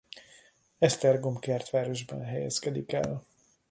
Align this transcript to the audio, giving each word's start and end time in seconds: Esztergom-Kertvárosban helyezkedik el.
Esztergom-Kertvárosban 0.79 2.23
helyezkedik 2.23 2.93
el. 2.93 3.23